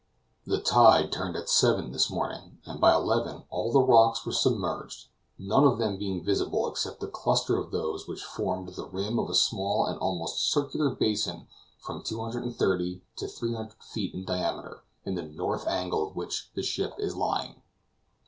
[0.47, 5.09] The tide turned at seven this morning, and by eleven all the rocks were submerged,
[5.37, 9.29] none of them being visible except the cluster of those which formed the rim of
[9.29, 11.45] a small and almost circular basin
[11.77, 16.95] from 230 to 300 feet in diameter, in the north angle of which the ship
[16.97, 17.61] is lying.